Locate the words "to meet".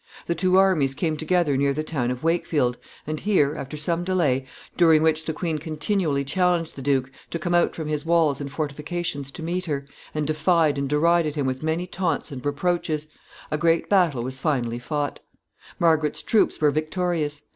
9.33-9.65